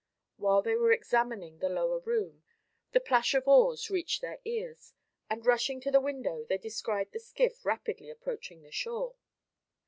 [0.37, 2.41] While they were examining the lower room,
[2.91, 4.93] the plash of oars reached their ears,
[5.29, 9.13] and rushing to the window, they descried the skiff rapidly approaching the shore.